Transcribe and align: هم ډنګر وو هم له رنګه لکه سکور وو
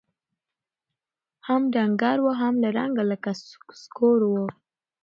هم 1.47 1.61
ډنګر 1.73 2.17
وو 2.21 2.31
هم 2.41 2.53
له 2.63 2.69
رنګه 2.77 3.03
لکه 3.11 3.31
سکور 3.83 4.19
وو 4.29 4.45